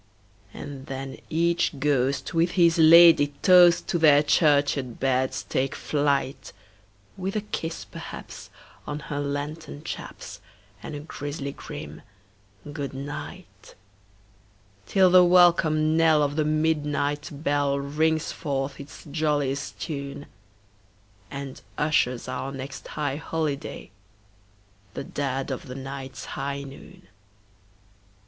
And 0.51 0.87
then 0.87 1.19
each 1.29 1.79
ghost 1.79 2.33
with 2.33 2.53
his 2.53 2.79
ladye 2.79 3.33
toast 3.43 3.87
to 3.89 3.99
their 3.99 4.23
churchyard 4.23 4.99
beds 4.99 5.43
take 5.43 5.75
flight, 5.75 6.51
With 7.17 7.35
a 7.35 7.41
kiss, 7.41 7.85
perhaps, 7.85 8.49
on 8.87 8.97
her 9.13 9.19
lantern 9.19 9.83
chaps, 9.83 10.41
and 10.81 10.95
a 10.95 10.99
grisly 11.01 11.51
grim 11.51 12.01
"good 12.73 12.95
night"; 12.95 13.75
Till 14.87 15.11
the 15.11 15.23
welcome 15.23 15.95
knell 15.95 16.23
of 16.23 16.35
the 16.35 16.45
midnight 16.45 17.29
bell 17.31 17.79
rings 17.79 18.31
forth 18.31 18.79
its 18.79 19.03
jolliest 19.05 19.79
tune, 19.79 20.25
And 21.29 21.61
ushers 21.77 22.27
our 22.27 22.51
next 22.51 22.87
high 22.87 23.17
holiday—the 23.17 23.93
dead 25.03 25.51
of 25.51 25.67
the 25.67 25.75
night's 25.75 26.25
high 26.25 26.63
noon! 26.63 27.05